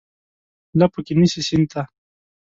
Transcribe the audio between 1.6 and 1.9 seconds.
ته،